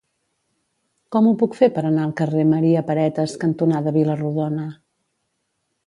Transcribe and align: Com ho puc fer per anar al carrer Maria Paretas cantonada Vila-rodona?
Com 1.15 1.27
ho 1.27 1.33
puc 1.41 1.57
fer 1.59 1.69
per 1.77 1.83
anar 1.91 2.07
al 2.07 2.15
carrer 2.23 2.47
Maria 2.55 2.83
Paretas 2.91 3.37
cantonada 3.45 3.97
Vila-rodona? 4.01 4.69